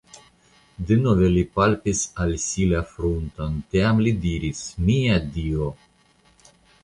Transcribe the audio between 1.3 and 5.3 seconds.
li palpis al si la frunton, tiam li diris:-- Mia